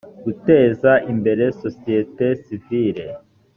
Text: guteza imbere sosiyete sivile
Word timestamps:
guteza 0.23 0.91
imbere 1.11 1.43
sosiyete 1.61 2.25
sivile 2.43 3.05